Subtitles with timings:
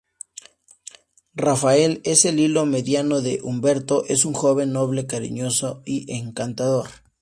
[1.35, 6.89] Rafael es el hijo mediano de Humberto, es un joven noble, cariñoso y encantador.